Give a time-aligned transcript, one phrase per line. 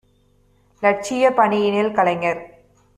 [0.83, 2.41] இலட்சியப் பணியினில் கலைஞர்